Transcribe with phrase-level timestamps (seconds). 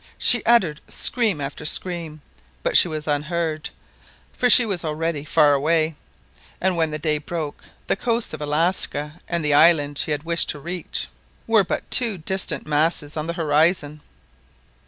[0.17, 2.21] She uttered scream after scream,
[2.63, 3.69] but she was unheard,
[4.33, 5.95] for she was already far away,
[6.59, 10.49] and when the day broke the coasts of Alaska and the island she had wished
[10.49, 11.07] to reach,
[11.45, 14.01] were but two distant masses on the horizon.